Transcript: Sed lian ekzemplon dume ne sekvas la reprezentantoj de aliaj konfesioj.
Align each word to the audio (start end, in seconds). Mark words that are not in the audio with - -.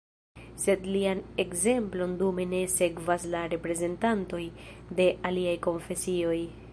Sed 0.61 0.87
lian 0.93 1.19
ekzemplon 1.43 2.15
dume 2.21 2.47
ne 2.55 2.63
sekvas 2.77 3.27
la 3.35 3.43
reprezentantoj 3.53 4.43
de 5.01 5.09
aliaj 5.31 5.57
konfesioj. 5.71 6.39